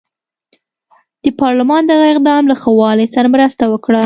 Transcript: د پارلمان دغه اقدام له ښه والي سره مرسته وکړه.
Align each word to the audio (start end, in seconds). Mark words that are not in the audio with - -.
د 1.23 1.25
پارلمان 1.41 1.81
دغه 1.85 2.05
اقدام 2.13 2.43
له 2.51 2.55
ښه 2.61 2.71
والي 2.79 3.07
سره 3.15 3.27
مرسته 3.35 3.63
وکړه. 3.67 3.99